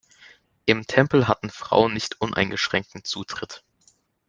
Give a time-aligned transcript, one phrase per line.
[0.65, 3.63] Im Tempel hatten Frauen nicht uneingeschränkten Zutritt.